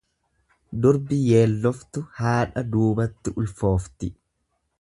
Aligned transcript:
Durbi 0.85 1.19
yeelloftu 1.33 2.03
haadha 2.21 2.65
duubatti 2.73 3.37
ulfoofti. 3.43 4.15